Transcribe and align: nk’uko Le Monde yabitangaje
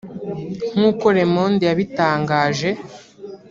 nk’uko 0.73 1.05
Le 1.17 1.25
Monde 1.33 1.63
yabitangaje 1.69 2.69